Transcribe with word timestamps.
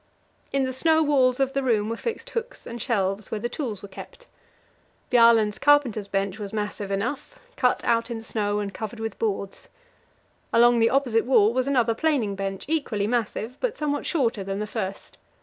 In 0.51 0.63
the 0.63 0.73
snow 0.73 1.03
walls 1.03 1.39
of 1.39 1.53
the 1.53 1.61
room 1.61 1.87
were 1.87 1.95
fixed 1.95 2.31
hooks 2.31 2.65
and 2.65 2.81
shelves, 2.81 3.29
where 3.29 3.39
the 3.39 3.47
tools 3.47 3.83
were 3.83 3.87
kept. 3.87 4.25
Bjaaland's 5.11 5.59
carpenter's 5.59 6.07
bench 6.07 6.39
was 6.39 6.51
massive 6.51 6.89
enough 6.89 7.37
cut 7.55 7.83
out 7.83 8.09
in 8.09 8.17
the 8.17 8.23
snow 8.23 8.57
and 8.57 8.73
covered 8.73 8.99
with 8.99 9.19
boards. 9.19 9.69
Along 10.51 10.79
the 10.79 10.89
opposite 10.89 11.25
wall 11.25 11.53
was 11.53 11.67
another 11.67 11.93
planing 11.93 12.33
bench, 12.35 12.65
equally 12.67 13.05
massive, 13.05 13.59
but 13.59 13.77
somewhat 13.77 14.07
shorter 14.07 14.43
than 14.43 14.57
the 14.57 14.65
first. 14.65 15.19